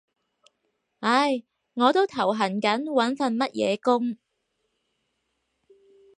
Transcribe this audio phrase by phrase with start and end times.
[1.01, 1.43] 唉，
[1.75, 4.17] 我都頭痕緊揾份乜嘢工